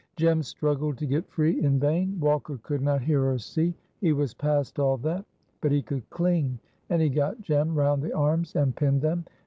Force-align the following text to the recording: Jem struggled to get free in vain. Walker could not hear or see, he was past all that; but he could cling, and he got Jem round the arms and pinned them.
Jem 0.15 0.41
struggled 0.41 0.97
to 0.97 1.05
get 1.05 1.29
free 1.29 1.61
in 1.63 1.79
vain. 1.79 2.19
Walker 2.19 2.59
could 2.63 2.81
not 2.81 3.03
hear 3.03 3.23
or 3.23 3.37
see, 3.37 3.75
he 3.99 4.13
was 4.13 4.33
past 4.33 4.79
all 4.79 4.97
that; 4.97 5.23
but 5.61 5.71
he 5.71 5.83
could 5.83 6.09
cling, 6.09 6.57
and 6.89 6.99
he 6.99 7.07
got 7.07 7.39
Jem 7.43 7.75
round 7.75 8.01
the 8.01 8.11
arms 8.11 8.55
and 8.55 8.75
pinned 8.75 9.03
them. 9.03 9.25